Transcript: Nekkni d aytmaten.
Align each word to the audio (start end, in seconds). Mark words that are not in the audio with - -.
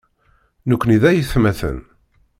Nekkni 0.69 0.97
d 1.01 1.03
aytmaten. 1.09 1.77